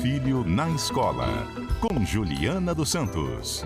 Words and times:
filho 0.00 0.44
na 0.44 0.68
escola, 0.70 1.26
com 1.80 2.04
Juliana 2.04 2.74
dos 2.74 2.90
Santos. 2.90 3.64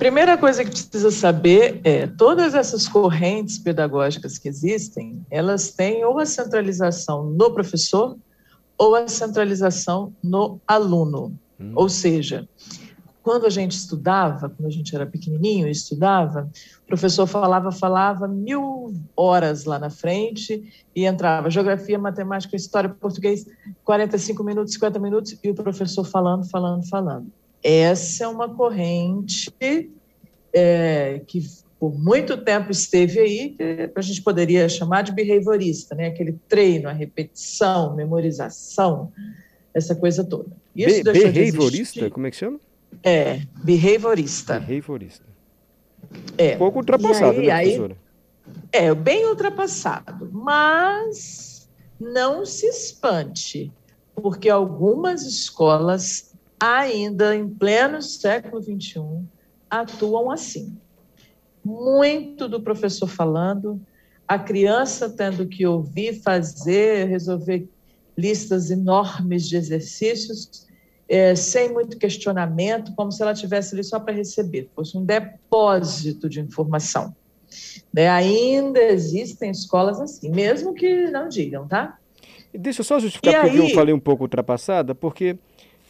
Primeira 0.00 0.36
coisa 0.36 0.64
que 0.64 0.70
precisa 0.70 1.12
saber 1.12 1.80
é 1.84 2.08
todas 2.08 2.56
essas 2.56 2.88
correntes 2.88 3.56
pedagógicas 3.56 4.36
que 4.36 4.48
existem, 4.48 5.24
elas 5.30 5.70
têm 5.70 6.04
ou 6.04 6.18
a 6.18 6.26
centralização 6.26 7.24
no 7.30 7.52
professor 7.52 8.16
ou 8.76 8.96
a 8.96 9.06
centralização 9.06 10.12
no 10.20 10.60
aluno. 10.66 11.38
Hum. 11.60 11.70
Ou 11.76 11.88
seja, 11.88 12.48
quando 13.28 13.44
a 13.44 13.50
gente 13.50 13.72
estudava, 13.72 14.48
quando 14.48 14.68
a 14.68 14.70
gente 14.70 14.96
era 14.96 15.04
pequenininho 15.04 15.68
e 15.68 15.70
estudava, 15.70 16.50
o 16.82 16.86
professor 16.86 17.26
falava, 17.26 17.70
falava 17.70 18.26
mil 18.26 18.94
horas 19.14 19.66
lá 19.66 19.78
na 19.78 19.90
frente 19.90 20.64
e 20.96 21.04
entrava 21.04 21.50
geografia, 21.50 21.98
matemática, 21.98 22.56
história, 22.56 22.88
português, 22.88 23.46
45 23.84 24.42
minutos, 24.42 24.72
50 24.72 24.98
minutos 24.98 25.38
e 25.44 25.50
o 25.50 25.54
professor 25.54 26.04
falando, 26.04 26.48
falando, 26.48 26.88
falando. 26.88 27.26
Essa 27.62 28.24
é 28.24 28.28
uma 28.28 28.48
corrente 28.48 29.52
é, 30.50 31.20
que 31.26 31.42
por 31.78 31.98
muito 31.98 32.34
tempo 32.38 32.70
esteve 32.70 33.20
aí, 33.20 33.50
que 33.50 33.92
a 33.94 34.00
gente 34.00 34.22
poderia 34.22 34.66
chamar 34.70 35.02
de 35.02 35.12
behaviorista, 35.12 35.94
né? 35.94 36.06
aquele 36.06 36.40
treino, 36.48 36.88
a 36.88 36.92
repetição, 36.92 37.94
memorização, 37.94 39.12
essa 39.74 39.94
coisa 39.94 40.24
toda. 40.24 40.48
Isso 40.74 41.04
Be 41.04 41.12
behaviorista? 41.12 42.08
Como 42.08 42.26
é 42.26 42.30
que 42.30 42.36
chama? 42.38 42.58
É, 43.02 43.42
behaviorista. 43.62 44.60
Behaviorista. 44.60 45.26
É. 46.36 46.54
Um 46.54 46.58
pouco 46.58 46.78
ultrapassado, 46.78 47.38
aí, 47.38 47.46
né, 47.46 47.62
professora? 47.62 47.92
Aí, 47.92 48.08
é, 48.72 48.94
bem 48.94 49.26
ultrapassado, 49.26 50.30
mas 50.32 51.68
não 51.98 52.44
se 52.44 52.66
espante, 52.66 53.72
porque 54.14 54.48
algumas 54.48 55.22
escolas, 55.22 56.34
ainda 56.58 57.34
em 57.34 57.48
pleno 57.48 58.00
século 58.02 58.62
XXI, 58.62 59.00
atuam 59.70 60.30
assim. 60.30 60.76
Muito 61.64 62.48
do 62.48 62.60
professor 62.60 63.08
falando, 63.08 63.80
a 64.26 64.38
criança 64.38 65.08
tendo 65.08 65.46
que 65.46 65.66
ouvir, 65.66 66.22
fazer, 66.22 67.08
resolver 67.08 67.68
listas 68.16 68.70
enormes 68.70 69.48
de 69.48 69.56
exercícios, 69.56 70.67
é, 71.08 71.34
sem 71.34 71.72
muito 71.72 71.96
questionamento, 71.96 72.92
como 72.94 73.10
se 73.10 73.22
ela 73.22 73.32
tivesse 73.32 73.74
ali 73.74 73.82
só 73.82 73.98
para 73.98 74.12
receber, 74.12 74.68
fosse 74.76 74.96
um 74.96 75.04
depósito 75.04 76.28
de 76.28 76.40
informação. 76.40 77.14
Né? 77.92 78.08
Ainda 78.08 78.80
existem 78.80 79.50
escolas 79.50 80.00
assim, 80.00 80.30
mesmo 80.30 80.74
que 80.74 81.10
não 81.10 81.28
digam, 81.28 81.66
tá? 81.66 81.96
Deixa 82.52 82.80
eu 82.80 82.84
só 82.84 82.98
justificar 82.98 83.42
porque 83.42 83.58
aí... 83.58 83.70
eu 83.70 83.74
falei 83.74 83.94
um 83.94 84.00
pouco 84.00 84.24
ultrapassada, 84.24 84.94
porque. 84.94 85.38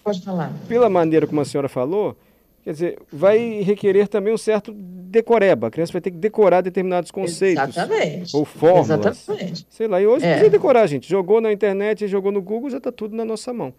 Pode 0.04 0.22
falar. 0.22 0.52
Pela 0.68 0.88
maneira 0.88 1.26
como 1.26 1.40
a 1.40 1.44
senhora 1.44 1.68
falou, 1.68 2.16
quer 2.62 2.72
dizer, 2.72 2.98
vai 3.12 3.60
requerer 3.62 4.08
também 4.08 4.32
um 4.32 4.38
certo 4.38 4.72
decoreba. 4.72 5.68
A 5.68 5.70
criança 5.70 5.92
vai 5.92 6.00
ter 6.00 6.10
que 6.10 6.16
decorar 6.16 6.60
determinados 6.60 7.10
conceitos. 7.10 7.76
Exatamente. 7.76 8.36
Ou 8.36 8.44
fórmulas. 8.44 9.28
Exatamente. 9.28 9.66
Sei 9.70 9.86
lá, 9.86 10.00
e 10.00 10.06
hoje 10.06 10.24
é. 10.24 10.30
precisa 10.30 10.50
decorar, 10.50 10.86
gente. 10.86 11.08
Jogou 11.08 11.40
na 11.40 11.52
internet, 11.52 12.06
jogou 12.06 12.32
no 12.32 12.42
Google, 12.42 12.70
já 12.70 12.78
está 12.78 12.92
tudo 12.92 13.16
na 13.16 13.24
nossa 13.24 13.52
mão. 13.52 13.72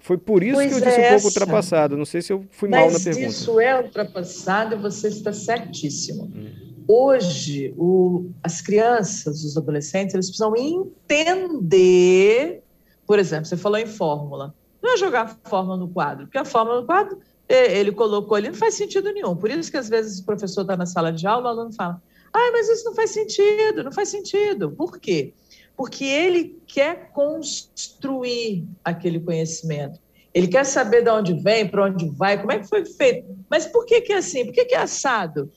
Foi 0.00 0.16
por 0.16 0.42
isso 0.42 0.54
pois 0.54 0.68
que 0.68 0.74
eu 0.74 0.80
disse 0.80 1.00
é 1.00 1.08
um 1.08 1.12
pouco 1.12 1.26
ultrapassado. 1.26 1.96
Não 1.96 2.04
sei 2.04 2.22
se 2.22 2.32
eu 2.32 2.44
fui 2.50 2.68
Mas 2.68 2.80
mal 2.80 2.90
na 2.90 2.98
pergunta. 2.98 3.26
Isso 3.26 3.60
é 3.60 3.80
ultrapassado 3.80 4.78
você 4.78 5.08
está 5.08 5.32
certíssimo. 5.32 6.24
Hum. 6.24 6.48
Hoje, 6.88 7.72
o, 7.76 8.30
as 8.42 8.60
crianças, 8.60 9.44
os 9.44 9.56
adolescentes, 9.56 10.14
eles 10.14 10.26
precisam 10.26 10.56
entender. 10.56 12.62
Por 13.06 13.18
exemplo, 13.18 13.46
você 13.46 13.56
falou 13.56 13.78
em 13.78 13.86
fórmula. 13.86 14.54
Não 14.82 14.94
é 14.94 14.96
jogar 14.96 15.38
fórmula 15.44 15.76
no 15.76 15.88
quadro, 15.88 16.26
porque 16.26 16.38
a 16.38 16.44
fórmula 16.44 16.80
no 16.80 16.86
quadro 16.86 17.18
ele 17.46 17.90
colocou 17.90 18.36
ali, 18.36 18.48
não 18.48 18.54
faz 18.54 18.74
sentido 18.74 19.12
nenhum. 19.12 19.36
Por 19.36 19.50
isso 19.50 19.70
que 19.70 19.76
às 19.76 19.88
vezes 19.88 20.20
o 20.20 20.24
professor 20.24 20.62
está 20.62 20.76
na 20.76 20.86
sala 20.86 21.12
de 21.12 21.26
aula, 21.26 21.46
o 21.46 21.48
aluno 21.48 21.72
fala: 21.72 22.00
ah, 22.32 22.50
mas 22.52 22.68
isso 22.68 22.84
não 22.84 22.94
faz 22.94 23.10
sentido, 23.10 23.82
não 23.82 23.92
faz 23.92 24.08
sentido. 24.08 24.70
Por 24.70 24.98
quê? 24.98 25.34
Porque 25.80 26.04
ele 26.04 26.60
quer 26.66 27.10
construir 27.10 28.68
aquele 28.84 29.18
conhecimento. 29.18 29.98
Ele 30.34 30.46
quer 30.46 30.66
saber 30.66 31.02
de 31.02 31.08
onde 31.08 31.32
vem, 31.32 31.66
para 31.66 31.86
onde 31.86 32.06
vai, 32.10 32.38
como 32.38 32.52
é 32.52 32.58
que 32.58 32.68
foi 32.68 32.84
feito. 32.84 33.34
Mas 33.48 33.64
por 33.64 33.86
que, 33.86 34.02
que 34.02 34.12
é 34.12 34.18
assim? 34.18 34.44
Por 34.44 34.52
que, 34.52 34.66
que 34.66 34.74
é 34.74 34.80
assado? 34.80 35.50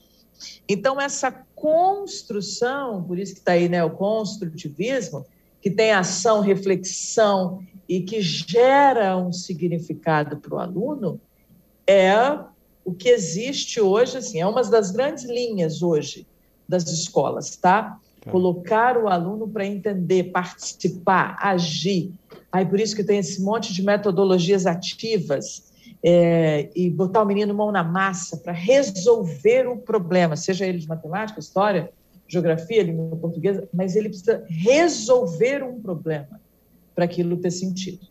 Então, 0.66 0.98
essa 0.98 1.30
construção, 1.54 3.04
por 3.04 3.18
isso 3.18 3.34
que 3.34 3.40
está 3.40 3.52
aí 3.52 3.68
né, 3.68 3.84
o 3.84 3.90
construtivismo, 3.90 5.26
que 5.60 5.70
tem 5.70 5.92
ação, 5.92 6.40
reflexão 6.40 7.62
e 7.86 8.00
que 8.00 8.22
gera 8.22 9.18
um 9.18 9.30
significado 9.30 10.38
para 10.38 10.54
o 10.54 10.58
aluno, 10.58 11.20
é 11.86 12.16
o 12.82 12.94
que 12.94 13.10
existe 13.10 13.78
hoje, 13.78 14.16
assim, 14.16 14.40
é 14.40 14.46
uma 14.46 14.62
das 14.62 14.90
grandes 14.90 15.24
linhas 15.24 15.82
hoje 15.82 16.26
das 16.66 16.84
escolas, 16.84 17.58
tá? 17.58 18.00
Colocar 18.30 18.96
o 18.96 19.08
aluno 19.08 19.48
para 19.48 19.66
entender, 19.66 20.24
participar, 20.24 21.36
agir. 21.40 22.12
Aí 22.50 22.64
por 22.64 22.80
isso 22.80 22.96
que 22.96 23.04
tem 23.04 23.18
esse 23.18 23.42
monte 23.42 23.72
de 23.72 23.82
metodologias 23.82 24.66
ativas 24.66 25.72
é, 26.04 26.70
e 26.76 26.90
botar 26.90 27.22
o 27.22 27.26
menino 27.26 27.54
mão 27.54 27.72
na 27.72 27.82
massa 27.82 28.36
para 28.36 28.52
resolver 28.52 29.66
o 29.66 29.78
problema, 29.78 30.36
seja 30.36 30.66
ele 30.66 30.78
de 30.78 30.86
matemática, 30.86 31.40
história, 31.40 31.90
geografia, 32.28 32.82
língua 32.82 33.16
portuguesa, 33.16 33.68
mas 33.72 33.96
ele 33.96 34.08
precisa 34.08 34.44
resolver 34.48 35.62
um 35.62 35.80
problema 35.80 36.40
para 36.94 37.04
aquilo 37.04 37.36
ter 37.36 37.50
sentido. 37.50 38.06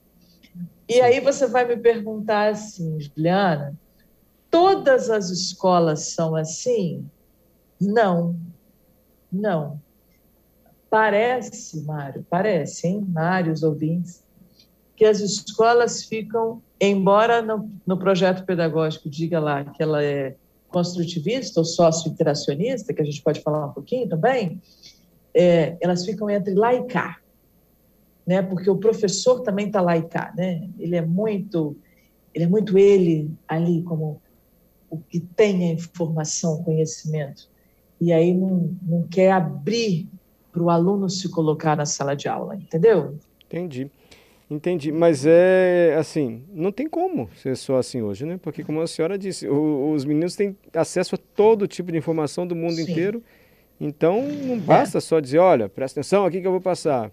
E 0.87 1.01
aí 1.01 1.19
você 1.19 1.47
vai 1.47 1.65
me 1.65 1.77
perguntar 1.77 2.51
assim, 2.51 2.99
Juliana, 2.99 3.73
todas 4.51 5.09
as 5.09 5.29
escolas 5.29 6.13
são 6.13 6.35
assim? 6.35 7.05
Não, 7.79 8.35
não. 9.31 9.79
Parece, 10.93 11.83
Mário, 11.85 12.23
parece, 12.29 12.85
hein, 12.85 13.03
Mário, 13.09 13.51
os 13.51 13.63
ouvintes, 13.63 14.23
que 14.95 15.03
as 15.03 15.21
escolas 15.21 16.03
ficam, 16.03 16.61
embora 16.79 17.41
no, 17.41 17.67
no 17.83 17.97
projeto 17.97 18.45
pedagógico 18.45 19.09
diga 19.09 19.39
lá 19.39 19.65
que 19.65 19.81
ela 19.81 20.03
é 20.03 20.35
construtivista 20.67 21.59
ou 21.59 21.65
sócio-interacionista, 21.65 22.93
que 22.93 23.01
a 23.01 23.05
gente 23.05 23.23
pode 23.23 23.41
falar 23.41 23.65
um 23.65 23.73
pouquinho 23.73 24.07
também, 24.07 24.61
é, 25.33 25.75
elas 25.81 26.05
ficam 26.05 26.29
entre 26.29 26.53
lá 26.53 26.75
e 26.75 26.83
cá, 26.83 27.17
né? 28.23 28.43
Porque 28.43 28.69
o 28.69 28.77
professor 28.77 29.39
também 29.41 29.65
está 29.65 29.81
lá 29.81 29.97
e 29.97 30.03
cá, 30.03 30.31
né? 30.37 30.69
Ele 30.77 30.95
é 30.95 31.01
muito, 31.03 31.75
ele 32.35 32.45
é 32.45 32.47
muito 32.47 32.77
ele 32.77 33.31
ali 33.47 33.81
como 33.81 34.21
o 34.91 34.99
que 34.99 35.19
tem 35.19 35.71
a 35.71 35.73
informação, 35.73 36.53
o 36.53 36.63
conhecimento, 36.63 37.49
e 37.99 38.13
aí 38.13 38.31
não, 38.31 38.77
não 38.83 39.07
quer 39.07 39.31
abrir 39.31 40.07
para 40.53 40.61
o 40.61 40.69
aluno 40.69 41.09
se 41.09 41.27
colocar 41.29 41.75
na 41.75 41.85
sala 41.85 42.15
de 42.15 42.29
aula, 42.29 42.55
entendeu? 42.55 43.17
Entendi. 43.45 43.89
Entendi, 44.49 44.91
mas 44.91 45.25
é 45.25 45.95
assim, 45.97 46.43
não 46.53 46.71
tem 46.71 46.87
como 46.87 47.27
ser 47.37 47.57
só 47.57 47.77
assim 47.77 48.03
hoje, 48.03 48.23
né? 48.23 48.39
Porque 48.41 48.63
como 48.63 48.81
a 48.81 48.87
senhora 48.87 49.17
disse, 49.17 49.47
o, 49.47 49.91
os 49.91 50.05
meninos 50.05 50.35
têm 50.35 50.55
acesso 50.73 51.15
a 51.15 51.17
todo 51.17 51.67
tipo 51.67 51.91
de 51.91 51.97
informação 51.97 52.45
do 52.45 52.55
mundo 52.55 52.75
Sim. 52.75 52.83
inteiro, 52.83 53.23
então 53.81 54.21
não 54.21 54.59
basta 54.59 54.99
é. 54.99 55.01
só 55.01 55.19
dizer, 55.19 55.39
olha, 55.39 55.67
presta 55.67 55.99
atenção 55.99 56.25
aqui 56.25 56.39
que 56.39 56.45
eu 56.45 56.51
vou 56.51 56.61
passar. 56.61 57.09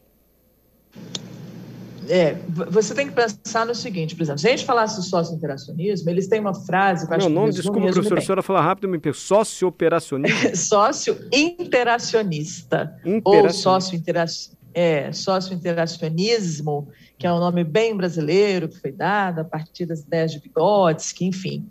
É, 2.08 2.34
você 2.70 2.94
tem 2.94 3.08
que 3.08 3.12
pensar 3.12 3.66
no 3.66 3.74
seguinte, 3.74 4.16
por 4.16 4.22
exemplo, 4.22 4.40
se 4.40 4.48
a 4.48 4.50
gente 4.50 4.64
falasse 4.64 5.02
sócio-interacionismo, 5.02 6.08
eles 6.08 6.28
têm 6.28 6.40
uma 6.40 6.54
frase... 6.54 7.06
Que 7.06 7.14
Meu 7.16 7.28
nome, 7.28 7.52
desculpa, 7.52 7.92
professora, 7.92 8.20
a 8.20 8.22
senhora 8.22 8.42
fala 8.42 8.60
rápido, 8.60 8.88
me 8.88 9.00
sócio-operacionista? 9.12 10.56
Sócio-interacionista, 10.56 12.96
ou 13.24 13.50
sócio-interacionista 13.50 14.60
é, 14.72 15.12
sócio-interacionismo, 15.12 16.88
que 17.18 17.26
é 17.26 17.32
um 17.32 17.38
nome 17.38 17.64
bem 17.64 17.96
brasileiro, 17.96 18.68
que 18.68 18.78
foi 18.78 18.92
dado 18.92 19.40
a 19.40 19.44
partir 19.44 19.86
das 19.86 20.00
ideias 20.00 20.32
de 20.32 20.38
Vygotsky, 20.38 21.26
enfim. 21.26 21.66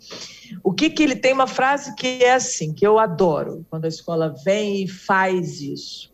O 0.62 0.72
que, 0.72 0.90
que 0.90 1.02
ele 1.02 1.16
tem 1.16 1.32
uma 1.32 1.46
frase 1.46 1.94
que 1.94 2.22
é 2.22 2.34
assim, 2.34 2.72
que 2.72 2.86
eu 2.86 2.98
adoro, 2.98 3.64
quando 3.70 3.84
a 3.84 3.88
escola 3.88 4.34
vem 4.44 4.84
e 4.84 4.88
faz 4.88 5.60
isso. 5.60 6.12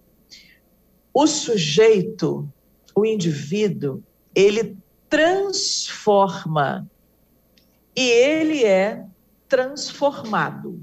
O 1.12 1.26
sujeito, 1.26 2.48
o 2.96 3.04
indivíduo, 3.04 4.02
ele 4.34 4.74
transforma 5.08 6.90
e 7.94 8.00
ele 8.00 8.64
é 8.64 9.04
transformado. 9.46 10.80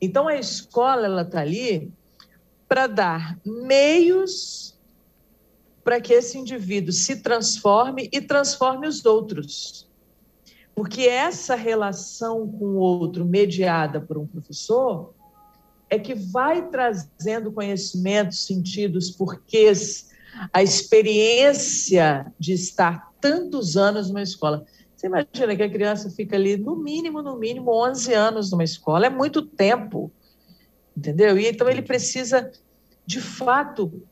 Então 0.00 0.26
a 0.26 0.36
escola 0.36 1.06
ela 1.06 1.22
está 1.22 1.40
ali 1.40 1.90
para 2.68 2.88
dar 2.88 3.38
meios 3.46 4.76
para 5.84 6.00
que 6.00 6.12
esse 6.12 6.36
indivíduo 6.36 6.92
se 6.92 7.16
transforme 7.16 8.08
e 8.12 8.20
transforme 8.20 8.86
os 8.86 9.04
outros. 9.04 9.88
Porque 10.74 11.02
essa 11.02 11.54
relação 11.54 12.46
com 12.46 12.64
o 12.64 12.76
outro, 12.76 13.24
mediada 13.24 14.00
por 14.00 14.18
um 14.18 14.26
professor, 14.26 15.12
é 15.88 15.98
que 15.98 16.14
vai 16.14 16.68
trazendo 16.68 17.50
conhecimentos, 17.50 18.46
sentidos, 18.46 19.10
porquês, 19.10 20.09
a 20.52 20.62
experiência 20.62 22.32
de 22.38 22.52
estar 22.52 23.10
tantos 23.20 23.76
anos 23.76 24.08
numa 24.08 24.22
escola. 24.22 24.64
Você 24.96 25.06
imagina 25.06 25.56
que 25.56 25.62
a 25.62 25.70
criança 25.70 26.10
fica 26.10 26.36
ali, 26.36 26.56
no 26.56 26.76
mínimo, 26.76 27.22
no 27.22 27.38
mínimo, 27.38 27.72
11 27.72 28.12
anos 28.12 28.50
numa 28.50 28.64
escola, 28.64 29.06
é 29.06 29.10
muito 29.10 29.42
tempo, 29.42 30.12
entendeu? 30.96 31.38
E 31.38 31.46
então 31.46 31.68
ele 31.68 31.82
precisa, 31.82 32.50
de 33.06 33.20
fato, 33.20 34.02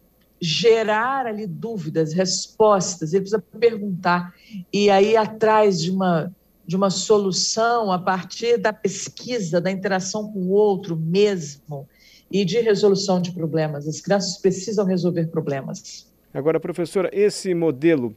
gerar 0.41 1.27
ali 1.27 1.47
dúvidas, 1.47 2.13
respostas, 2.13 3.13
ele 3.13 3.23
precisa 3.23 3.45
perguntar 3.59 4.33
e 4.73 4.89
aí 4.89 5.17
atrás 5.17 5.81
de 5.81 5.91
uma 5.91 6.33
de 6.69 6.77
uma 6.77 6.91
solução 6.91 7.91
a 7.91 7.99
partir 7.99 8.59
da 8.59 8.75
pesquisa, 8.75 9.59
da 9.59 9.71
interação 9.71 10.31
com 10.31 10.41
o 10.41 10.51
outro 10.51 10.95
mesmo 10.95 11.89
e 12.31 12.45
de 12.45 12.61
resolução 12.61 13.23
de 13.23 13.33
problemas. 13.33 13.89
As 13.89 14.03
crianças 14.03 14.37
precisam 14.37 14.85
resolver 14.85 15.29
problemas. 15.29 16.08
Agora, 16.39 16.61
professora, 16.61 17.11
esse 17.13 17.53
modelo 17.53 18.15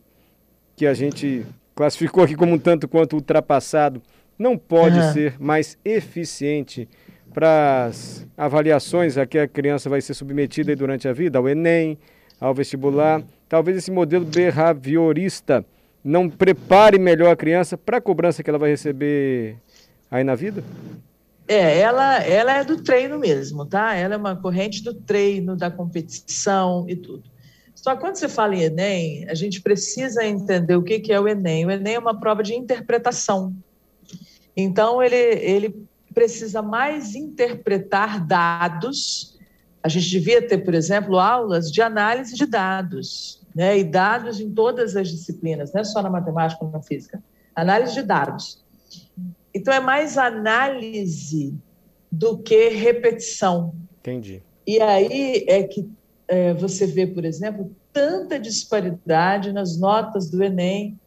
que 0.76 0.86
a 0.86 0.94
gente 0.94 1.44
classificou 1.74 2.24
aqui 2.24 2.36
como 2.36 2.54
um 2.54 2.60
tanto 2.60 2.88
quanto 2.88 3.16
ultrapassado 3.16 4.00
não 4.38 4.56
pode 4.56 5.00
uhum. 5.00 5.12
ser 5.12 5.42
mais 5.42 5.76
eficiente 5.84 6.88
para 7.34 7.86
as 7.86 8.28
avaliações 8.38 9.18
a 9.18 9.26
que 9.26 9.40
a 9.40 9.48
criança 9.48 9.90
vai 9.90 10.02
ser 10.02 10.14
submetida 10.14 10.76
durante 10.76 11.08
a 11.08 11.14
vida, 11.14 11.40
ao 11.40 11.50
Enem, 11.50 11.98
ao 12.40 12.54
vestibular. 12.54 13.24
Talvez 13.50 13.76
esse 13.76 13.90
modelo 13.90 14.24
behaviorista 14.24 15.66
não 16.04 16.30
prepare 16.30 17.00
melhor 17.00 17.32
a 17.32 17.36
criança 17.36 17.76
para 17.76 17.98
a 17.98 18.02
cobrança 18.02 18.44
que 18.44 18.52
ela 18.52 18.60
vai 18.60 18.70
receber 18.70 19.58
aí 20.12 20.24
na 20.24 20.36
vida? 20.36 20.64
É, 21.48 21.80
ela, 21.80 22.20
ela 22.20 22.56
é 22.56 22.64
do 22.64 22.84
treino 22.84 23.18
mesmo, 23.18 23.66
tá? 23.66 23.96
Ela 23.96 24.14
é 24.14 24.18
uma 24.18 24.36
corrente 24.36 24.84
do 24.84 24.94
treino, 24.94 25.58
da 25.58 25.72
competição 25.72 26.86
e 26.88 26.96
tudo. 26.96 27.32
Só 27.82 27.96
que 27.96 28.02
quando 28.02 28.16
você 28.16 28.30
fala 28.30 28.56
em 28.56 28.62
Enem, 28.62 29.28
a 29.28 29.34
gente 29.34 29.60
precisa 29.60 30.24
entender 30.24 30.76
o 30.76 30.84
que, 30.84 31.12
é 31.12 31.20
o 31.20 31.28
Enem. 31.28 31.66
O 31.66 31.72
Enem 31.72 31.96
é 31.96 32.00
uma 32.00 32.20
prova 32.20 32.44
de 32.44 32.54
interpretação. 32.54 33.56
Então, 34.56 35.02
ele, 35.02 35.16
ele 35.16 35.88
precisa 36.14 36.62
mais 36.62 37.16
interpretar 37.16 38.24
dados. 38.24 39.36
A 39.82 39.90
gente 39.90 40.08
devia 40.12 40.48
ter, 40.48 40.60
por 40.60 40.76
exemplo, 40.76 41.18
aulas 41.18 41.72
de 41.72 41.82
análise 41.82 42.36
de 42.36 42.46
dados, 42.46 43.42
né? 43.56 43.80
e 43.80 43.84
dados 43.84 44.40
em 44.40 44.52
todas 44.52 44.96
as 44.96 45.10
disciplinas, 45.10 45.74
não 45.74 45.82
é 45.82 45.84
só 45.84 46.04
na 46.04 46.10
matemática 46.10 46.64
ou 46.64 46.70
na 46.70 46.84
física. 46.84 47.22
Análise 47.56 47.96
de 47.96 48.04
dados. 48.04 48.64
Então, 49.56 49.74
é 49.74 49.80
mais 49.80 50.20
análise 50.20 51.56
do 52.12 52.38
que 52.38 52.70
repetição. 52.70 53.74
Entendi. 54.02 54.44
E 54.68 54.80
aí 54.80 55.46
é 55.48 55.64
que 55.64 55.90
você 56.58 56.86
vê, 56.86 57.06
por 57.06 57.26
exemplo, 57.26 57.72
tanta 57.92 58.40
disparidade 58.40 59.52
nas 59.52 59.78
notas 59.78 60.30
do 60.30 60.42
Enem 60.42 60.98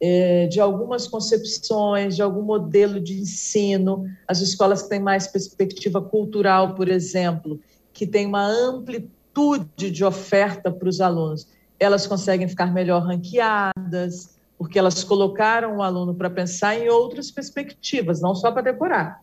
é, 0.00 0.46
de 0.46 0.60
algumas 0.60 1.06
concepções, 1.06 2.16
de 2.16 2.22
algum 2.22 2.42
modelo 2.42 2.98
de 3.00 3.20
ensino, 3.20 4.04
as 4.26 4.40
escolas 4.40 4.82
que 4.82 4.88
têm 4.88 5.00
mais 5.00 5.26
perspectiva 5.26 6.00
cultural, 6.00 6.74
por 6.74 6.88
exemplo, 6.88 7.60
que 7.92 8.06
têm 8.06 8.26
uma 8.26 8.46
amplitude 8.46 9.90
de 9.90 10.04
oferta 10.04 10.70
para 10.70 10.88
os 10.88 11.00
alunos, 11.00 11.46
elas 11.78 12.06
conseguem 12.06 12.48
ficar 12.48 12.72
melhor 12.72 13.02
ranqueadas, 13.02 14.38
porque 14.56 14.78
elas 14.78 15.04
colocaram 15.04 15.78
o 15.78 15.82
aluno 15.82 16.14
para 16.14 16.30
pensar 16.30 16.78
em 16.78 16.88
outras 16.88 17.30
perspectivas, 17.30 18.20
não 18.20 18.34
só 18.34 18.50
para 18.50 18.62
decorar. 18.62 19.20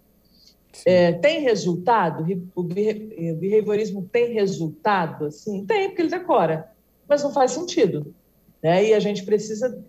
É, 0.85 1.13
tem 1.13 1.41
resultado? 1.41 2.25
O 2.55 2.63
behaviorismo 2.63 4.07
tem 4.11 4.33
resultado? 4.33 5.25
Assim? 5.25 5.65
Tem, 5.65 5.89
porque 5.89 6.03
ele 6.03 6.09
decora, 6.09 6.71
mas 7.07 7.23
não 7.23 7.33
faz 7.33 7.51
sentido. 7.51 8.13
Né? 8.61 8.89
E 8.89 8.93
a 8.93 8.99
gente 8.99 9.23
precisa 9.23 9.83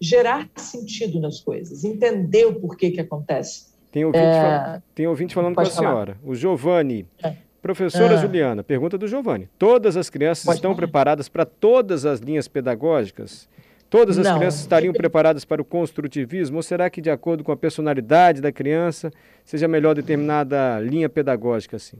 gerar 0.00 0.50
sentido 0.56 1.20
nas 1.20 1.40
coisas, 1.40 1.84
entender 1.84 2.44
o 2.46 2.54
porquê 2.54 2.90
que 2.90 3.00
acontece. 3.00 3.72
Tem 3.92 4.04
ouvinte, 4.04 4.24
é... 4.24 4.82
tem 4.94 5.06
ouvinte 5.06 5.34
falando 5.34 5.54
com 5.54 5.60
a 5.60 5.66
falar. 5.66 5.76
senhora. 5.76 6.16
O 6.24 6.34
Giovanni. 6.34 7.06
É. 7.22 7.36
Professora 7.60 8.14
é. 8.14 8.16
Juliana, 8.18 8.64
pergunta 8.64 8.98
do 8.98 9.06
Giovanni. 9.06 9.48
Todas 9.56 9.96
as 9.96 10.10
crianças 10.10 10.44
Pode 10.44 10.56
estão 10.56 10.72
falar. 10.72 10.78
preparadas 10.78 11.28
para 11.28 11.44
todas 11.44 12.04
as 12.04 12.18
linhas 12.18 12.48
pedagógicas? 12.48 13.48
Todas 13.92 14.16
as 14.16 14.24
Não. 14.24 14.38
crianças 14.38 14.60
estariam 14.60 14.94
preparadas 14.94 15.44
para 15.44 15.60
o 15.60 15.64
construtivismo? 15.66 16.56
Ou 16.56 16.62
será 16.62 16.88
que, 16.88 16.98
de 16.98 17.10
acordo 17.10 17.44
com 17.44 17.52
a 17.52 17.56
personalidade 17.58 18.40
da 18.40 18.50
criança, 18.50 19.12
seja 19.44 19.68
melhor 19.68 19.94
determinada 19.94 20.80
linha 20.80 21.10
pedagógica 21.10 21.76
assim? 21.76 21.98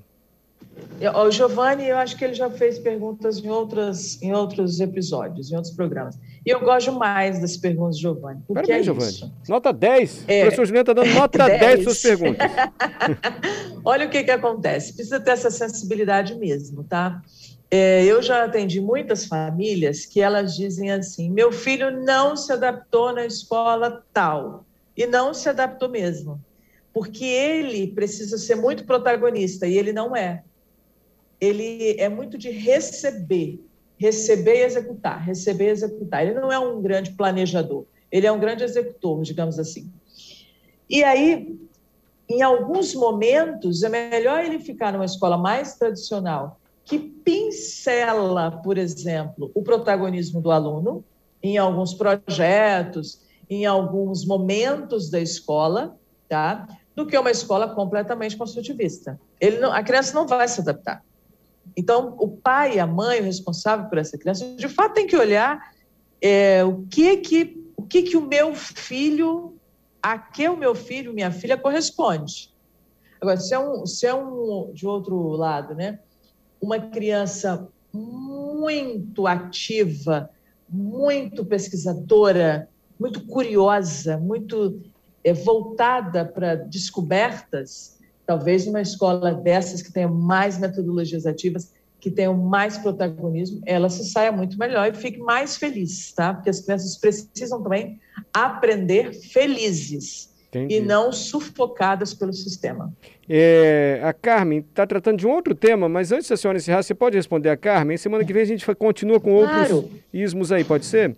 O 1.15 1.31
Giovanni, 1.31 1.87
eu 1.87 1.99
acho 1.99 2.17
que 2.17 2.25
ele 2.25 2.33
já 2.33 2.49
fez 2.49 2.79
perguntas 2.79 3.45
em, 3.45 3.51
outras, 3.51 4.23
em 4.23 4.33
outros 4.33 4.81
episódios, 4.81 5.53
em 5.53 5.57
outros 5.57 5.75
programas. 5.75 6.19
E 6.47 6.49
eu 6.49 6.61
gosto 6.61 6.93
mais 6.93 7.39
das 7.43 7.59
perguntas 7.59 7.97
do 7.97 8.01
Giovanni. 8.01 8.41
Porque 8.47 8.63
Parabéns, 8.63 8.81
é 8.81 8.83
Giovanni. 8.85 9.11
Isso. 9.11 9.33
Nota 9.47 9.71
10. 9.71 10.25
É, 10.29 10.39
o 10.39 10.41
professor 10.45 10.65
Juliano 10.65 10.91
está 10.91 10.93
dando 10.95 11.15
nota 11.15 11.45
10 11.47 11.61
para 11.61 11.83
suas 11.83 12.01
perguntas. 12.01 12.51
Olha 13.85 14.07
o 14.07 14.09
que, 14.09 14.25
que 14.25 14.31
acontece. 14.31 14.95
Precisa 14.95 15.21
ter 15.21 15.33
essa 15.33 15.51
sensibilidade 15.51 16.35
mesmo, 16.37 16.85
tá? 16.85 17.21
É, 17.75 18.05
eu 18.05 18.21
já 18.21 18.45
atendi 18.45 18.81
muitas 18.83 19.25
famílias 19.25 20.05
que 20.05 20.21
elas 20.21 20.55
dizem 20.55 20.93
assim: 20.93 21.31
meu 21.31 21.51
filho 21.51 21.91
não 22.05 22.37
se 22.37 22.53
adaptou 22.53 23.13
na 23.13 23.25
escola 23.25 24.05
tal. 24.13 24.67
E 24.95 25.07
não 25.07 25.33
se 25.33 25.49
adaptou 25.49 25.89
mesmo. 25.89 26.39
Porque 26.93 27.25
ele 27.25 27.87
precisa 27.89 28.37
ser 28.37 28.57
muito 28.57 28.85
protagonista 28.85 29.67
e 29.67 29.79
ele 29.79 29.91
não 29.91 30.15
é 30.15 30.45
ele 31.43 31.97
é 31.99 32.09
muito 32.09 32.39
de 32.39 32.51
receber, 32.51 33.59
receber 33.99 34.59
e 34.59 34.63
executar, 34.63 35.21
receber 35.21 35.67
e 35.67 35.71
executar. 35.71 36.25
Ele 36.25 36.39
não 36.39 36.53
é 36.53 36.59
um 36.59 36.81
grande 36.81 37.11
planejador, 37.11 37.85
ele 38.13 38.29
é 38.29 38.31
um 38.31 38.39
grande 38.39 38.63
executor, 38.63 39.21
digamos 39.23 39.59
assim. 39.59 39.93
E 40.89 41.03
aí, 41.03 41.59
em 42.29 42.43
alguns 42.43 42.95
momentos, 42.95 43.83
é 43.83 43.89
melhor 43.89 44.45
ele 44.45 44.61
ficar 44.61 44.93
numa 44.93 45.05
escola 45.05 45.37
mais 45.37 45.75
tradicional, 45.75 46.61
que 46.85 46.99
pincela, 46.99 48.51
por 48.51 48.77
exemplo, 48.77 49.51
o 49.55 49.63
protagonismo 49.63 50.41
do 50.41 50.51
aluno 50.51 51.05
em 51.43 51.59
alguns 51.59 51.95
projetos, 51.95 53.21
em 53.49 53.67
alguns 53.67 54.25
momentos 54.25 55.11
da 55.11 55.21
escola, 55.21 55.97
tá? 56.29 56.67
Do 56.95 57.07
que 57.07 57.19
uma 57.19 57.31
escola 57.31 57.75
completamente 57.75 58.37
construtivista. 58.37 59.21
Ele 59.41 59.59
não, 59.59 59.73
a 59.73 59.83
criança 59.83 60.15
não 60.15 60.27
vai 60.27 60.47
se 60.49 60.61
adaptar. 60.61 61.03
Então, 61.77 62.17
o 62.19 62.29
pai 62.29 62.79
a 62.79 62.87
mãe, 62.87 63.21
o 63.21 63.25
responsável 63.25 63.89
por 63.89 63.99
essa 63.99 64.19
criança, 64.19 64.55
de 64.57 64.69
fato 64.69 64.95
tem 64.95 65.07
que 65.07 65.17
olhar 65.17 65.73
é, 66.21 66.65
o 66.65 66.87
que 66.89 67.17
que 67.19 67.63
o 67.77 67.83
que 67.83 68.03
que 68.03 68.17
o 68.17 68.27
meu 68.27 68.55
filho, 68.55 69.57
a 70.01 70.19
que 70.19 70.49
o 70.49 70.57
meu 70.57 70.75
filho, 70.75 71.13
minha 71.13 71.31
filha 71.31 71.57
corresponde. 71.57 72.53
Agora, 73.21 73.37
se 73.37 73.55
é 73.55 73.59
um, 73.59 73.87
se 73.87 74.07
é 74.07 74.15
um 74.15 74.73
de 74.73 74.87
outro 74.87 75.17
lado, 75.31 75.75
né, 75.75 75.99
uma 76.63 76.79
criança 76.79 77.69
muito 77.93 79.27
ativa, 79.27 80.31
muito 80.69 81.45
pesquisadora, 81.45 82.69
muito 82.99 83.27
curiosa, 83.27 84.17
muito 84.17 84.81
é, 85.25 85.33
voltada 85.33 86.25
para 86.25 86.55
descobertas, 86.55 87.99
talvez 88.25 88.65
numa 88.65 88.81
escola 88.81 89.35
dessas 89.35 89.83
que 89.83 89.93
tenha 89.93 90.09
mais 90.09 90.57
metodologias 90.57 91.27
ativas, 91.27 91.73
que 92.01 92.11
tenham 92.11 92.37
mais 92.37 92.79
protagonismo, 92.79 93.61
ela 93.67 93.89
se 93.89 94.05
saia 94.11 94.33
muito 94.33 94.59
melhor 94.59 94.89
e 94.89 94.97
fique 94.97 95.19
mais 95.19 95.57
feliz, 95.57 96.13
tá? 96.13 96.35
Porque 96.35 96.51
as 96.51 96.61
crianças 96.61 96.97
precisam 96.97 97.63
também 97.63 98.01
aprender 98.33 99.13
felizes 99.13 100.32
Entendi. 100.55 100.75
e 100.75 100.81
não 100.81 101.11
sufocadas 101.11 102.13
pelo 102.13 102.33
sistema. 102.33 102.93
É, 103.27 104.03
a 104.05 104.13
Carmen 104.13 104.59
está 104.59 104.87
tratando 104.87 105.17
de 105.17 105.27
um 105.27 105.31
outro 105.31 105.55
tema, 105.55 105.89
mas 105.89 106.13
antes 106.13 106.29
da 106.29 106.37
senhora 106.37 106.59
encerrar, 106.59 106.83
você 106.83 106.95
pode 106.95 107.17
responder 107.17 107.49
a 107.49 107.57
Carmen? 107.57 107.97
Semana 107.97 108.23
que 108.23 108.35
vem 108.35 108.43
a 108.43 108.47
gente 108.47 108.67
continua 108.75 109.19
com 109.19 109.33
outros 109.33 109.69
claro. 109.69 109.91
ismos 110.13 110.53
aí, 110.53 110.63
pode 110.63 110.85
ser? 110.85 111.17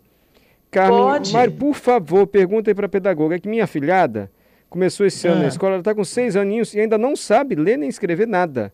Carmen, 0.70 1.00
pode. 1.00 1.32
Mário, 1.32 1.52
por 1.52 1.74
favor, 1.74 2.28
pergunta 2.28 2.70
aí 2.70 2.74
para 2.76 2.86
a 2.86 2.88
pedagoga, 2.88 3.34
é 3.34 3.40
que 3.40 3.48
minha 3.48 3.66
filhada 3.66 4.30
começou 4.70 5.04
esse 5.04 5.26
ano 5.26 5.40
ah. 5.40 5.42
na 5.42 5.48
escola, 5.48 5.72
ela 5.72 5.80
está 5.80 5.92
com 5.92 6.04
seis 6.04 6.36
aninhos 6.36 6.72
e 6.72 6.78
ainda 6.78 6.96
não 6.96 7.16
sabe 7.16 7.56
ler 7.56 7.76
nem 7.76 7.88
escrever 7.88 8.28
nada. 8.28 8.72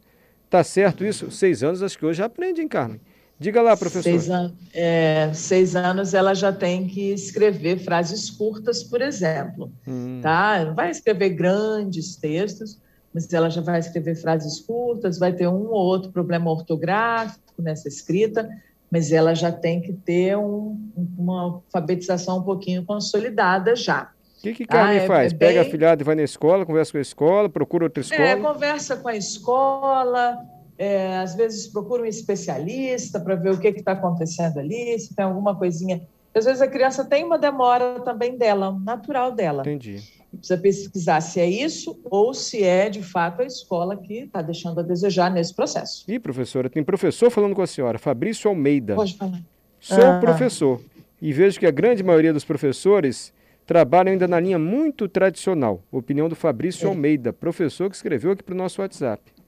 Tá 0.50 0.62
certo 0.62 1.06
isso? 1.06 1.30
Seis 1.30 1.62
anos, 1.62 1.82
acho 1.82 1.98
que 1.98 2.04
hoje 2.04 2.18
já 2.18 2.26
aprende, 2.26 2.60
hein, 2.60 2.68
Carmen? 2.68 3.00
Diga 3.40 3.62
lá, 3.62 3.74
professor. 3.74 4.02
Seis, 4.02 4.28
an 4.28 4.52
é, 4.74 5.30
seis 5.32 5.74
anos 5.74 6.12
ela 6.12 6.34
já 6.34 6.52
tem 6.52 6.86
que 6.86 7.10
escrever 7.10 7.78
frases 7.78 8.28
curtas, 8.28 8.84
por 8.84 9.00
exemplo. 9.00 9.72
Hum. 9.88 10.20
Tá? 10.22 10.62
Não 10.62 10.74
vai 10.74 10.90
escrever 10.90 11.30
grandes 11.30 12.16
textos, 12.16 12.78
mas 13.14 13.32
ela 13.32 13.48
já 13.48 13.62
vai 13.62 13.80
escrever 13.80 14.14
frases 14.14 14.60
curtas, 14.60 15.18
vai 15.18 15.32
ter 15.32 15.48
um 15.48 15.68
ou 15.68 15.72
outro 15.72 16.12
problema 16.12 16.50
ortográfico 16.50 17.40
nessa 17.58 17.88
escrita, 17.88 18.46
mas 18.90 19.10
ela 19.10 19.34
já 19.34 19.50
tem 19.50 19.80
que 19.80 19.94
ter 19.94 20.36
um, 20.36 20.78
uma 21.16 21.42
alfabetização 21.42 22.40
um 22.40 22.42
pouquinho 22.42 22.84
consolidada 22.84 23.74
já. 23.74 24.10
O 24.36 24.42
que, 24.42 24.52
que 24.52 24.66
Carmen 24.66 24.98
ah, 24.98 25.06
faz? 25.06 25.32
É 25.32 25.36
bem... 25.36 25.48
Pega 25.48 25.62
a 25.62 25.64
filhada 25.64 26.02
e 26.02 26.04
vai 26.04 26.14
na 26.14 26.22
escola, 26.22 26.66
conversa 26.66 26.92
com 26.92 26.98
a 26.98 27.00
escola, 27.00 27.48
procura 27.48 27.84
outra 27.84 28.02
é, 28.02 28.04
escola? 28.04 28.22
É, 28.22 28.36
conversa 28.36 28.96
com 28.98 29.08
a 29.08 29.16
escola, 29.16 30.38
é, 30.80 31.18
às 31.18 31.34
vezes 31.34 31.66
procura 31.66 32.02
um 32.02 32.06
especialista 32.06 33.20
para 33.20 33.34
ver 33.34 33.52
o 33.52 33.60
que 33.60 33.68
está 33.68 33.92
acontecendo 33.92 34.58
ali, 34.58 34.98
se 34.98 35.14
tem 35.14 35.26
alguma 35.26 35.54
coisinha. 35.54 36.00
Às 36.34 36.46
vezes 36.46 36.62
a 36.62 36.66
criança 36.66 37.04
tem 37.04 37.22
uma 37.22 37.38
demora 37.38 38.00
também 38.00 38.38
dela, 38.38 38.74
natural 38.82 39.30
dela. 39.30 39.60
Entendi. 39.60 40.02
Precisa 40.30 40.56
pesquisar 40.56 41.20
se 41.20 41.38
é 41.38 41.46
isso 41.46 42.00
ou 42.04 42.32
se 42.32 42.64
é, 42.64 42.88
de 42.88 43.02
fato, 43.02 43.42
a 43.42 43.44
escola 43.44 43.94
que 43.94 44.20
está 44.20 44.40
deixando 44.40 44.80
a 44.80 44.82
desejar 44.82 45.30
nesse 45.30 45.54
processo. 45.54 46.02
E, 46.08 46.18
professora, 46.18 46.70
tem 46.70 46.82
professor 46.82 47.30
falando 47.30 47.54
com 47.54 47.60
a 47.60 47.66
senhora, 47.66 47.98
Fabrício 47.98 48.48
Almeida. 48.48 48.94
Pode 48.94 49.18
falar. 49.18 49.42
Sou 49.78 50.02
ah. 50.02 50.18
professor 50.18 50.80
e 51.20 51.30
vejo 51.30 51.60
que 51.60 51.66
a 51.66 51.70
grande 51.70 52.02
maioria 52.02 52.32
dos 52.32 52.44
professores 52.44 53.34
trabalham 53.66 54.12
ainda 54.12 54.26
na 54.26 54.40
linha 54.40 54.58
muito 54.58 55.06
tradicional. 55.08 55.82
Opinião 55.92 56.26
do 56.26 56.34
Fabrício 56.34 56.86
é. 56.86 56.88
Almeida, 56.88 57.34
professor 57.34 57.90
que 57.90 57.96
escreveu 57.96 58.32
aqui 58.32 58.42
para 58.42 58.54
o 58.54 58.58
nosso 58.58 58.80
WhatsApp. 58.80 59.39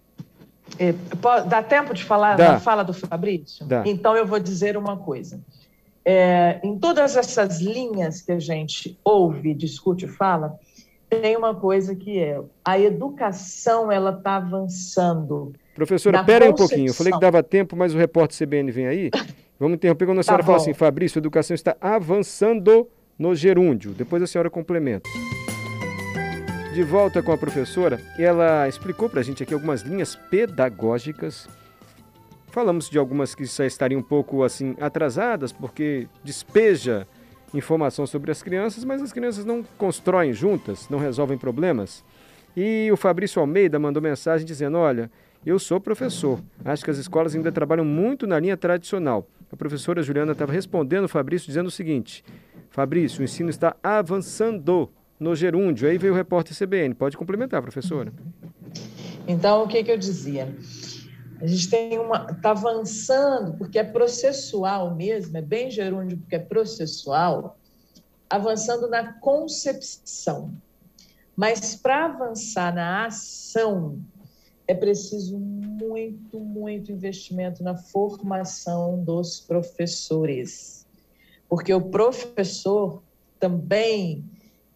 É, 0.79 0.95
dá 1.49 1.63
tempo 1.63 1.95
de 1.95 2.05
falar 2.05 2.37
dá. 2.37 2.53
na 2.53 2.61
fala 2.61 2.83
do 2.83 2.93
Fabrício? 2.93 3.67
Dá. 3.67 3.83
Então 3.87 4.17
eu 4.17 4.27
vou 4.27 4.39
dizer 4.39 4.77
uma 4.77 4.97
coisa. 4.97 5.41
É, 6.05 6.61
em 6.65 6.79
todas 6.79 7.17
essas 7.17 7.61
linhas 7.61 8.21
que 8.21 8.33
a 8.33 8.39
gente 8.39 8.99
ouve, 9.05 9.55
discute 9.55 10.07
e 10.07 10.09
fala, 10.09 10.59
tem 11.09 11.37
uma 11.37 11.55
coisa 11.55 11.95
que 11.95 12.19
é 12.19 12.41
a 12.65 12.79
educação 12.79 13.93
ela 13.93 14.11
está 14.11 14.37
avançando. 14.37 15.53
Professora, 15.75 16.25
pera 16.25 16.47
aí 16.47 16.51
um 16.51 16.55
pouquinho. 16.55 16.89
Eu 16.89 16.95
falei 16.95 17.13
que 17.13 17.21
dava 17.21 17.43
tempo, 17.43 17.77
mas 17.77 17.95
o 17.95 17.99
repórter 17.99 18.37
CBN 18.37 18.71
vem 18.71 18.87
aí. 18.87 19.11
Vamos 19.59 19.77
interromper 19.77 20.07
quando 20.07 20.19
a 20.19 20.23
senhora 20.23 20.43
tá 20.43 20.47
fala 20.47 20.59
assim, 20.59 20.75
Fabrício, 20.75 21.19
a 21.19 21.21
educação 21.21 21.55
está 21.55 21.77
avançando 21.81 22.89
no 23.19 23.35
gerúndio. 23.35 23.93
Depois 23.93 24.23
a 24.23 24.27
senhora 24.27 24.51
complementa. 24.51 25.09
De 26.73 26.83
volta 26.83 27.23
com 27.23 27.31
a 27.31 27.37
professora, 27.37 28.01
ela 28.19 28.67
explicou 28.67 29.07
para 29.07 29.21
a 29.21 29.23
gente 29.23 29.43
aqui 29.43 29.53
algumas 29.53 29.83
linhas 29.83 30.17
pedagógicas. 30.17 31.47
Falamos 32.47 32.89
de 32.89 32.97
algumas 32.97 33.35
que 33.35 33.45
já 33.45 33.67
estariam 33.67 34.01
um 34.01 34.03
pouco 34.03 34.43
assim 34.43 34.75
atrasadas, 34.81 35.53
porque 35.53 36.09
despeja 36.25 37.07
informação 37.53 38.07
sobre 38.07 38.31
as 38.31 38.43
crianças, 38.43 38.85
mas 38.85 39.03
as 39.03 39.13
crianças 39.13 39.45
não 39.45 39.63
constroem 39.77 40.33
juntas, 40.33 40.89
não 40.89 40.99
resolvem 40.99 41.37
problemas. 41.37 42.03
E 42.57 42.89
o 42.91 42.97
Fabrício 42.97 43.39
Almeida 43.39 43.79
mandou 43.79 44.03
mensagem 44.03 44.47
dizendo: 44.47 44.79
Olha, 44.79 45.11
eu 45.45 45.59
sou 45.59 45.79
professor, 45.79 46.41
acho 46.65 46.85
que 46.85 46.91
as 46.91 46.97
escolas 46.97 47.35
ainda 47.35 47.53
trabalham 47.53 47.85
muito 47.85 48.27
na 48.27 48.41
linha 48.41 48.57
tradicional. 48.57 49.29
A 49.53 49.57
professora 49.57 50.03
Juliana 50.03 50.33
estava 50.33 50.53
respondendo 50.53 51.05
o 51.05 51.09
Fabrício 51.09 51.49
dizendo 51.49 51.67
o 51.67 51.71
seguinte: 51.71 52.25
Fabrício, 52.71 53.21
o 53.21 53.25
ensino 53.25 53.51
está 53.51 53.77
avançando 53.83 54.89
no 55.23 55.35
gerúndio. 55.35 55.89
Aí 55.89 55.97
veio 55.97 56.13
o 56.13 56.17
repórter 56.17 56.57
CBN. 56.57 56.95
Pode 56.95 57.17
complementar, 57.17 57.63
professora. 57.63 58.13
Então, 59.27 59.63
o 59.63 59.69
que, 59.69 59.83
que 59.85 59.91
eu 59.91 59.97
dizia? 59.97 60.55
A 61.41 61.47
gente 61.47 61.71
tem 61.71 61.99
uma. 61.99 62.27
Está 62.31 62.51
avançando, 62.51 63.57
porque 63.57 63.79
é 63.79 63.85
processual 63.85 64.95
mesmo, 64.95 65.37
é 65.37 65.43
bem 65.43 65.71
gerúndio, 65.71 66.19
porque 66.19 66.37
é 66.37 66.39
processual, 66.39 67.57
avançando 68.29 68.89
na 68.89 69.15
concepção. 69.15 70.53
Mas 71.35 71.75
para 71.75 72.05
avançar 72.05 72.75
na 72.75 73.07
ação, 73.07 73.99
é 74.69 74.75
preciso 74.75 75.39
muito, 75.39 76.39
muito 76.39 76.93
investimento 76.93 77.63
na 77.63 77.77
formação 77.77 79.03
dos 79.03 79.41
professores 79.41 80.83
porque 81.53 81.75
o 81.75 81.83
professor 81.83 83.03
também 83.39 84.25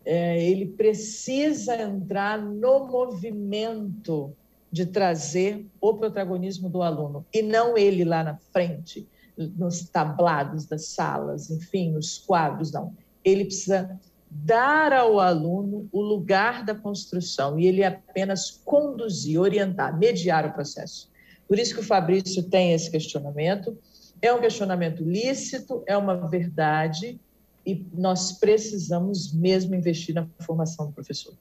é, 0.07 0.41
ele 0.41 0.67
precisa 0.67 1.75
entrar 1.83 2.41
no 2.41 2.87
movimento 2.87 4.33
de 4.71 4.87
trazer 4.87 5.67
o 5.81 5.95
protagonismo 5.95 6.71
do 6.71 6.81
aluno 6.81 7.27
e 7.35 7.43
não 7.43 7.77
ele 7.77 8.05
lá 8.05 8.23
na 8.23 8.37
frente, 8.53 9.07
nos 9.37 9.89
tablados 9.89 10.65
das 10.65 10.87
salas, 10.87 11.51
enfim, 11.51 11.91
nos 11.91 12.19
quadros, 12.19 12.71
não. 12.71 12.95
Ele 13.25 13.45
precisa 13.45 13.99
dar 14.31 14.93
ao 14.93 15.19
aluno 15.19 15.89
o 15.93 16.01
lugar 16.01 16.65
da 16.65 16.75
construção 16.75 17.59
e 17.59 17.67
ele 17.67 17.85
apenas 17.85 18.51
conduzir, 18.65 19.41
orientar, 19.41 19.99
mediar 19.99 20.47
o 20.47 20.53
processo. 20.53 21.11
Por 21.49 21.59
isso 21.59 21.75
que 21.75 21.81
o 21.81 21.85
Fabrício 21.85 22.43
tem 22.45 22.73
esse 22.73 22.91
questionamento 22.91 23.77
é 24.21 24.33
um 24.33 24.41
questionamento 24.41 25.05
lícito, 25.05 25.83
é 25.87 25.97
uma 25.97 26.29
verdade, 26.29 27.21
e 27.67 27.85
nós 27.93 28.33
precisamos 28.33 29.35
mesmo 29.35 29.75
investir 29.75 30.15
na 30.15 30.27
formação 30.39 30.87
do 30.87 30.93
professor. 30.93 31.35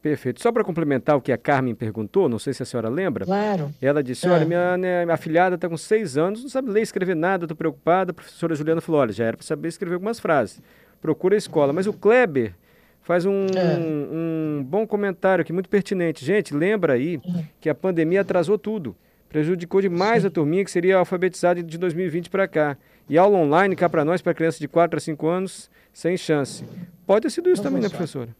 Perfeito. 0.00 0.40
Só 0.40 0.50
para 0.50 0.64
complementar 0.64 1.16
o 1.16 1.20
que 1.20 1.30
a 1.30 1.38
Carmen 1.38 1.74
perguntou, 1.74 2.28
não 2.28 2.38
sei 2.38 2.52
se 2.52 2.62
a 2.62 2.66
senhora 2.66 2.88
lembra. 2.88 3.24
Claro. 3.24 3.72
Ela 3.80 4.02
disse: 4.02 4.28
Olha, 4.28 4.42
é. 4.42 4.44
minha, 4.44 4.76
né, 4.76 5.04
minha 5.04 5.14
afilhada 5.14 5.54
está 5.54 5.68
com 5.68 5.76
seis 5.76 6.16
anos, 6.16 6.42
não 6.42 6.48
sabe 6.48 6.70
ler 6.70 6.80
e 6.80 6.82
escrever 6.82 7.14
nada, 7.14 7.44
estou 7.44 7.56
preocupada. 7.56 8.10
A 8.10 8.14
professora 8.14 8.54
Juliana 8.54 8.80
falou: 8.80 9.00
Olha, 9.00 9.12
já 9.12 9.26
era 9.26 9.36
para 9.36 9.46
saber 9.46 9.68
escrever 9.68 9.94
algumas 9.94 10.18
frases. 10.18 10.60
Procura 11.00 11.36
a 11.36 11.38
escola. 11.38 11.72
Mas 11.72 11.86
o 11.86 11.92
Kleber 11.92 12.54
faz 13.00 13.24
um, 13.26 13.46
é. 13.46 13.78
um 13.78 14.64
bom 14.64 14.86
comentário 14.86 15.42
aqui, 15.42 15.52
muito 15.52 15.68
pertinente. 15.68 16.24
Gente, 16.24 16.52
lembra 16.52 16.94
aí 16.94 17.20
é. 17.24 17.44
que 17.60 17.68
a 17.68 17.74
pandemia 17.74 18.22
atrasou 18.22 18.58
tudo 18.58 18.96
prejudicou 19.32 19.80
demais 19.80 20.22
Sim. 20.22 20.28
a 20.28 20.30
turminha 20.30 20.62
que 20.62 20.70
seria 20.70 20.98
alfabetizada 20.98 21.62
de 21.62 21.78
2020 21.78 22.28
para 22.28 22.46
cá. 22.46 22.76
E 23.08 23.18
aula 23.18 23.38
online 23.38 23.76
cá 23.76 23.88
para 23.88 24.04
nós, 24.04 24.22
para 24.22 24.34
crianças 24.34 24.60
de 24.60 24.68
4 24.68 24.96
a 24.96 25.00
5 25.00 25.28
anos, 25.28 25.70
sem 25.92 26.16
chance. 26.16 26.64
Pode 27.06 27.22
ter 27.22 27.30
sido 27.30 27.50
isso 27.50 27.62
Não 27.62 27.70
também, 27.70 27.82
né, 27.82 27.88
professora? 27.88 28.34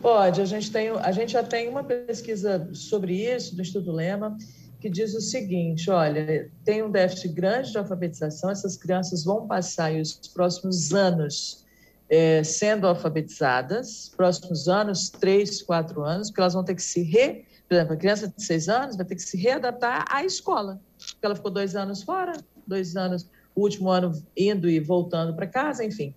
Pode. 0.00 0.40
A 0.40 0.44
gente, 0.44 0.70
tem, 0.70 0.90
a 0.90 1.12
gente 1.12 1.32
já 1.32 1.42
tem 1.42 1.68
uma 1.68 1.82
pesquisa 1.82 2.68
sobre 2.72 3.14
isso, 3.14 3.54
do 3.56 3.62
Instituto 3.62 3.90
Lema, 3.92 4.36
que 4.80 4.88
diz 4.88 5.14
o 5.14 5.20
seguinte: 5.20 5.90
olha, 5.90 6.50
tem 6.64 6.82
um 6.82 6.90
déficit 6.90 7.32
grande 7.32 7.72
de 7.72 7.78
alfabetização, 7.78 8.50
essas 8.50 8.76
crianças 8.76 9.24
vão 9.24 9.46
passar 9.46 9.92
os 9.92 10.14
próximos 10.28 10.92
anos 10.92 11.64
é, 12.08 12.42
sendo 12.42 12.86
alfabetizadas, 12.86 14.12
próximos 14.16 14.68
anos, 14.68 15.10
três, 15.10 15.62
quatro 15.62 16.02
anos, 16.02 16.28
porque 16.28 16.40
elas 16.40 16.54
vão 16.54 16.64
ter 16.64 16.74
que 16.74 16.82
se 16.82 17.02
re 17.02 17.44
por 17.68 17.74
exemplo, 17.74 17.92
a 17.92 17.96
criança 17.98 18.28
de 18.28 18.42
seis 18.42 18.66
anos 18.66 18.96
vai 18.96 19.04
ter 19.04 19.14
que 19.14 19.20
se 19.20 19.36
readaptar 19.36 20.06
à 20.10 20.24
escola, 20.24 20.80
porque 20.96 21.18
ela 21.20 21.36
ficou 21.36 21.50
dois 21.50 21.76
anos 21.76 22.02
fora, 22.02 22.32
dois 22.66 22.96
anos, 22.96 23.28
último 23.58 23.90
ano 23.90 24.12
indo 24.36 24.68
e 24.68 24.80
voltando 24.80 25.34
para 25.34 25.46
casa, 25.46 25.84
enfim. 25.84 26.14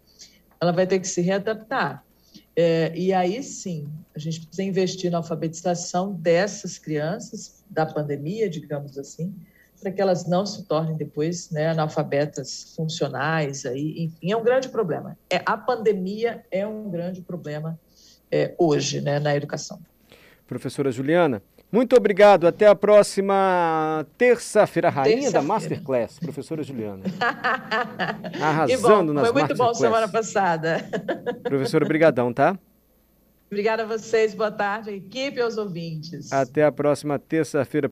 Ela 0.60 0.72
vai 0.72 0.86
ter 0.86 1.00
que 1.00 1.08
se 1.08 1.22
readaptar. 1.22 2.04
É, 2.56 2.92
e 2.96 3.14
aí 3.14 3.42
sim, 3.42 3.88
a 4.16 4.20
gente 4.20 4.42
precisa 4.42 4.64
investir 4.64 5.12
na 5.12 5.18
alfabetização 5.18 6.14
dessas 6.14 6.78
crianças, 6.78 7.64
da 7.70 7.86
pandemia, 7.86 8.50
digamos 8.50 8.98
assim, 8.98 9.34
para 9.82 9.92
que 9.92 10.02
elas 10.02 10.28
não 10.28 10.46
se 10.46 10.66
tornem 10.66 10.96
depois 10.96 11.50
né, 11.50 11.70
analfabetas 11.70 12.74
funcionais. 12.76 13.66
Aí, 13.66 14.04
enfim, 14.04 14.32
é 14.32 14.38
um 14.38 14.44
grande 14.44 14.70
problema. 14.70 15.18
É, 15.30 15.42
a 15.46 15.58
pandemia 15.58 16.46
é 16.52 16.68
um 16.68 16.90
grande 16.90 17.22
problema 17.22 17.80
é, 18.32 18.54
hoje 18.58 19.02
né, 19.02 19.20
na 19.20 19.36
educação. 19.36 19.80
Professora 20.46 20.92
Juliana, 20.92 21.42
Muito 21.72 21.96
obrigado. 21.96 22.46
Até 22.46 22.68
a 22.68 22.76
próxima 22.76 24.06
terça-feira, 24.18 24.90
rainha 24.90 25.22
Terça 25.22 25.32
da 25.32 25.42
Masterclass, 25.42 26.20
professora 26.20 26.62
Juliana. 26.62 27.04
Arrasando 28.42 29.08
bom, 29.08 29.14
nas 29.14 29.30
Foi 29.30 29.40
muito 29.40 29.56
bom 29.56 29.74
semana 29.74 30.08
passada. 30.08 30.84
Professora, 31.44 31.86
brigadão, 31.86 32.34
tá? 32.34 32.60
Obrigada 33.52 33.84
a 33.84 33.86
vocês, 33.86 34.34
boa 34.34 34.52
tarde, 34.52 34.92
equipe 34.92 35.38
e 35.38 35.42
aos 35.42 35.58
ouvintes. 35.58 36.32
Até 36.32 36.64
a 36.64 36.72
próxima 36.72 37.20
terça-feira. 37.20 37.80